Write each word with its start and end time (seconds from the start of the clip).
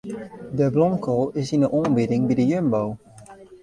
De 0.57 0.67
blomkoal 0.75 1.25
is 1.41 1.49
yn 1.55 1.63
de 1.63 1.69
oanbieding 1.79 2.23
by 2.27 2.33
de 2.39 2.45
Jumbo. 2.51 2.83